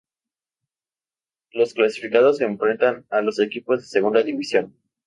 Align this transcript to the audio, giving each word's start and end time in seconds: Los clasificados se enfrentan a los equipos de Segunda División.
Los 1.51 1.75
clasificados 1.75 2.37
se 2.37 2.45
enfrentan 2.45 3.05
a 3.11 3.21
los 3.21 3.39
equipos 3.39 3.81
de 3.81 3.85
Segunda 3.85 4.23
División. 4.23 4.75